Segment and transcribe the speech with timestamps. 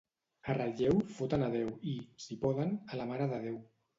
[0.49, 1.95] A Relleu foten a Déu i,
[2.25, 3.63] si poden, a la Mare de Déu.